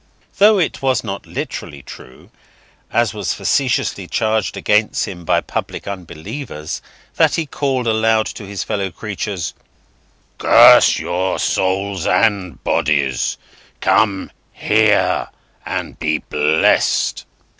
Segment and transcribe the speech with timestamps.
[0.39, 2.31] Though it was not literally true,
[2.91, 6.81] as was facetiously charged against him by public unbelievers,
[7.17, 9.53] that he called aloud to his fellow creatures:
[10.39, 13.37] "Curse your souls and bodies,
[13.79, 15.27] come here
[15.67, 17.23] and be blessed!"